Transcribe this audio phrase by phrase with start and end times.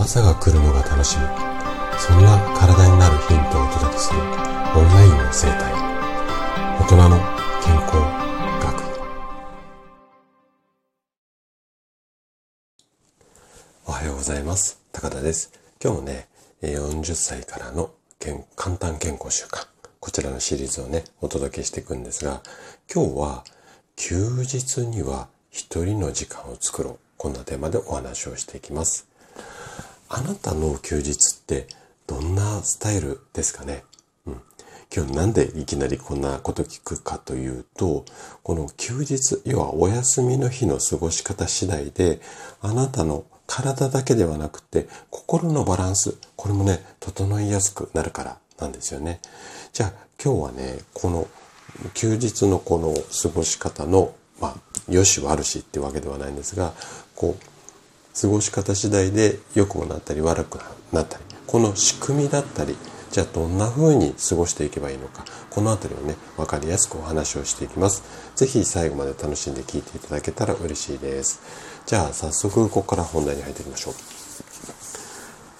[0.00, 1.24] 朝が来るのが楽しみ。
[1.98, 4.26] そんな体になるヒントをお届けするオン
[4.94, 5.74] ラインの生態。
[6.80, 7.18] 大人の
[7.62, 7.96] 健康
[8.64, 8.80] 学。
[13.86, 14.80] おはようございます。
[14.90, 15.52] 高田です。
[15.84, 16.28] 今日もね
[16.62, 17.90] 40歳からの
[18.56, 19.66] 簡単健康習慣。
[20.00, 22.40] こちらのシリーズをねお届けしていくんですが
[22.92, 23.44] 今日は
[23.96, 26.98] 休日には一人の時間を作ろう。
[27.18, 29.06] こんなテーマでお話をしていきます。
[30.12, 31.68] あなたの休日って
[32.08, 33.84] どんなスタイルですかね、
[34.26, 34.40] うん、
[34.92, 38.04] 今日なんでいきなりこんなこと聞くかというと、
[38.42, 42.20] この休日、要はお休みの日の過ごし方次第で、
[42.60, 49.20] あなたの体だけではなくて、心のバランス、これもね、整いやすくなるからなんですよね。
[49.72, 51.28] じゃあ今日はね、この
[51.94, 52.92] 休日のこの
[53.22, 54.56] 過ごし方の、ま
[54.88, 56.72] あ、よし悪しってわけではないんですが、
[57.14, 57.59] こう、
[58.14, 60.58] 過ごし方次第で良くなったり悪く
[60.92, 62.76] なったりこの仕組みだったり
[63.10, 68.04] じゃあどんな風に過ごしていけばいいのかこの辺りをね分かりやすくお話をしていきます。
[68.36, 71.40] 是非最後まで楽しんで聞いていただけたら嬉しいです。
[71.86, 73.94] じゃあ早速ここから本題に入っていきましょう。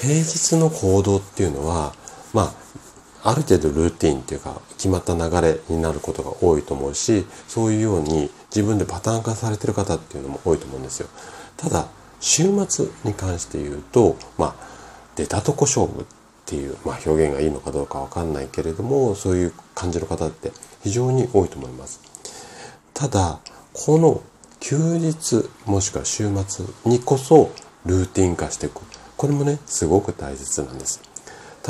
[0.00, 1.94] 平日の行動っていうのは
[2.32, 2.54] ま
[3.22, 11.08] あある程度ルーティンっていうか決まった流れになることが多いと思うしそういうように自分でパターン化されてる方っていうのも多いと思うんですよ。
[11.58, 11.88] ただ
[12.26, 14.66] 週末に関して言うと、まあ、
[15.14, 16.04] 出たとこ勝負っ
[16.46, 20.50] ていう、まあ、表現がいいのかどうかわかんないけれども、そういう感じの方って
[20.82, 22.00] 非常に多いと思います。
[22.94, 23.40] ただ、
[23.74, 24.22] この
[24.58, 27.52] 休日もしくは週末にこそ
[27.84, 28.80] ルーティン化していく。
[29.18, 31.02] これもね、すごく大切なんです。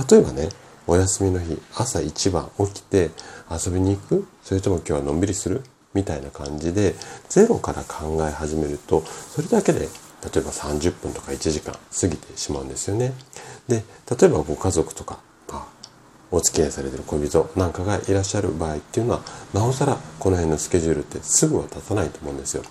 [0.08, 0.50] 例えばね、
[0.86, 3.10] お休みの日、朝一番起きて
[3.50, 4.28] 遊びに行く？
[4.44, 5.64] それとも今日はのんびりする？
[5.94, 6.94] みたいな感じで、
[7.28, 9.88] ゼロから考え始めると、それだけで
[10.32, 13.12] 例えば30分とか1時間過ぎてしまうんですよね。
[13.68, 13.84] で、
[14.18, 15.66] 例えばご家族とか、まあ、
[16.30, 19.20] お付き合いされてる恋人なんかがいらっしゃる場合っていうのは、
[19.52, 22.62] なおさらこの辺のスケジュールってすぐは立たないと思うんですよ。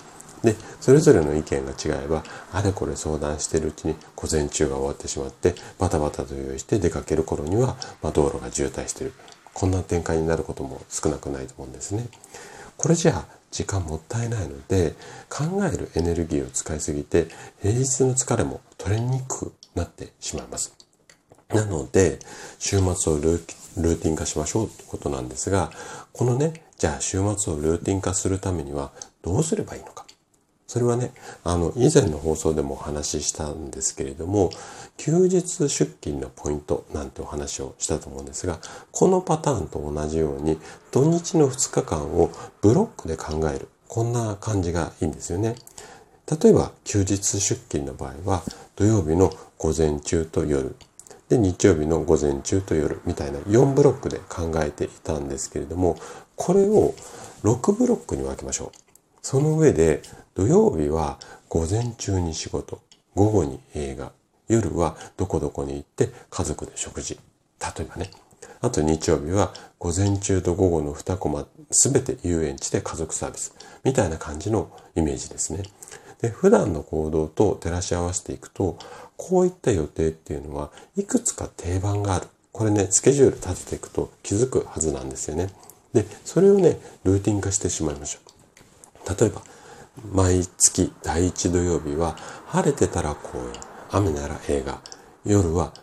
[0.43, 9.13] で、それぞれの意見が違えば、あれこれ相談してるうちに午前中が終わってしまって、バタバタと用意して出かける頃には、まあ、道路が渋滞してる。
[9.53, 12.07] こんな展開になることも少なくないと思うんですね。
[12.75, 14.95] これじゃあ、時間もったいないので
[15.29, 17.27] 考えるエネルギーを使いすぎて
[17.61, 20.75] 平日の疲れも取れにくくなってしまいます。
[21.49, 22.17] なので
[22.57, 25.71] 週末をルーティン化しましょうってことなんですが
[26.11, 30.02] このねじゃあ週末をルーティン化するためにはどうすればいいのか
[30.73, 31.11] それはね、
[31.43, 34.49] あの、以前の放送でもお話ししたんですけれども、
[34.97, 38.57] 休日出勤のポイントなんてお話をしたと思うんですが、
[38.91, 40.57] このパターンと同じように、
[40.89, 42.31] 土日の2日間を
[42.61, 43.67] ブロックで考える。
[43.87, 45.57] こんな感じがいいんですよね。
[46.41, 48.41] 例えば、休日出勤の場合は、
[48.75, 50.75] 土曜日の午前中と夜、
[51.29, 55.97] で、日曜日の午前中と夜みたいな4ブロックで考えていたんですけれども、
[56.35, 56.95] これを
[57.43, 58.82] 6ブロックに分けましょう。
[59.23, 60.01] その上で
[60.35, 61.17] 土曜日は
[61.47, 62.81] 午前中に仕事、
[63.15, 64.11] 午後に映画、
[64.49, 67.17] 夜はどこどこに行って家族で食事。
[67.61, 68.11] 例えばね。
[68.59, 73.55] あと日曜日は午前中と午後の2コマすべて遊園地で家族サービス。
[73.85, 75.63] みたいな感じのイメージですね。
[76.21, 78.77] で、普段の行動と照らし合わせていくと、
[79.15, 82.27] こういった予定っていうのはいくつか定番がある。
[82.51, 85.49] これね、スケジュール立てていくと気づくはずなんですよね。
[85.93, 88.32] で、それをね、ルーティン化してしまいましょう。
[89.09, 89.41] 例えば、
[90.11, 92.15] 毎月第1土曜日は
[92.47, 93.45] 晴れてたら公園、
[93.91, 94.79] 雨なら映画、
[95.25, 95.73] 夜は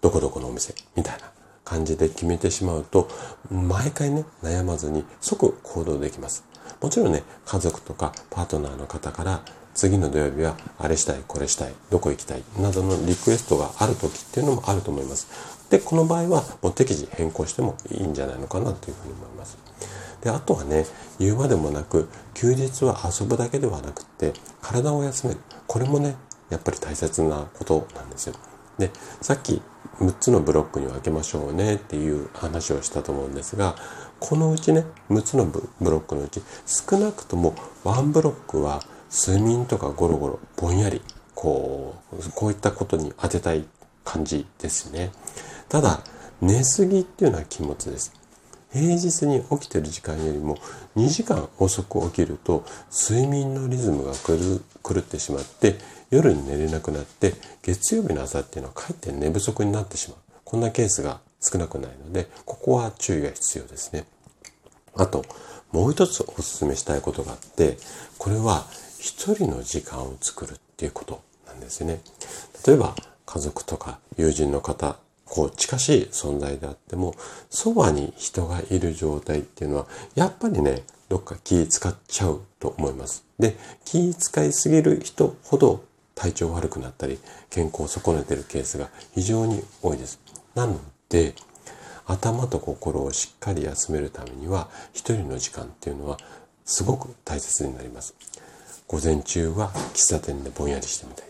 [0.00, 1.30] どこどこのお店、みたいな
[1.64, 3.08] 感じで決めてしまうと、
[3.50, 6.44] 毎回ね、悩まずに即行動できます。
[6.80, 9.42] もちろんね、家族とかパートナーの方から
[9.74, 15.26] 次の土曜日はあれしたい、これしたい、どこ行きたい、などのリクエストがある時っていうのもあると思います。
[15.70, 19.58] で、この場合はもう適時変更してもいいんじゃないのかなというふうに思います。
[20.22, 20.86] で、あとはね、
[21.18, 25.40] 言うまでもなく、休日は遊ぶだけではなくって、体を休める。
[25.66, 26.16] これもね、
[26.50, 28.34] やっぱり大切なことなんですよ。
[28.78, 28.90] で、
[29.20, 29.60] さっき
[29.98, 33.76] 6つのブロックに分けましょうねっていう話をしたと思うんですが、
[34.20, 37.54] このうちね、6つのブロックのうち、少なくとも
[37.84, 41.02] 1ブロックは睡眠とかゴロゴロ、ぼんやり、
[41.34, 43.66] こう、こういったことに当てたい
[44.04, 45.12] 感じですね。
[45.68, 46.00] ただ、
[46.40, 48.12] 寝すぎっていうのは禁物です。
[48.72, 50.56] 平日に起きてる時間よりも
[50.96, 55.76] 2時間遅く起きると睡眠のリズムが狂ってしまって
[56.10, 60.18] 夜に寝れなくなって月曜日の朝っていうのはかえって寝不足になってしまう。
[60.44, 64.06] こんなケースが少なくないので、ここは注意が必要ですね。
[64.96, 65.24] あと、
[65.72, 67.76] もう一つお勧めしたいことがあって、
[68.16, 68.66] これは
[68.98, 72.00] 一人の時間を作るっていうことなんですよね。
[72.66, 74.96] 例えば、家族とか友人の方、
[75.28, 77.14] こう近しい存在であっても、
[77.50, 83.24] そばに人がいる状態っていうのは、やっぱりね、どっか気使っちゃうと思います。
[83.38, 85.84] で、気使いすぎる人ほど
[86.14, 87.18] 体調悪くなったり、
[87.50, 90.18] 健康を損ねてるケースが非常に多いです。
[90.54, 91.34] なので、
[92.06, 96.18] 頭と心をしっかり休めるためには、一人の時間っていうのは
[96.64, 98.14] すごく大切になります。
[98.86, 101.28] 午前中は喫茶店でぼんやりしてみたり、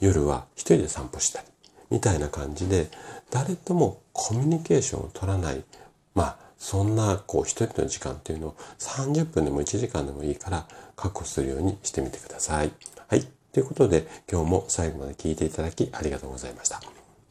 [0.00, 1.46] 夜は一人で散歩したり、
[1.90, 2.90] みたいな感じで、
[3.30, 5.62] 誰ともコミュニケーションを取らない、
[6.14, 10.66] まあ、そんな、こう、一人の時間っていうのを30分でも1時間でもいいから
[10.96, 12.70] 確保するようにしてみてください。
[13.08, 13.26] はい。
[13.52, 16.80] ということで、今日も最後まで聞いていただきありがとうございました。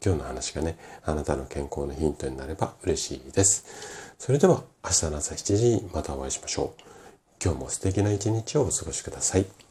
[0.04, 3.64] 今日の話がね、あなたの健康のヒントになれば嬉しいです。
[4.18, 6.82] それでは、明日の朝7時にまたお会いしましょう。
[7.42, 9.65] 今日も素敵な一日をお過ごしください。